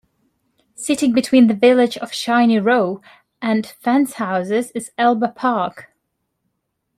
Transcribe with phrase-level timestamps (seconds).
[0.73, 3.01] Sitting between the village of Shiney Row
[3.39, 5.91] and Fencehouses is Elba Park.